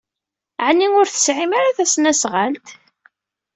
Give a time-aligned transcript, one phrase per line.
[0.67, 2.67] Ɛni ur tesɛim ara tasnasɣalt?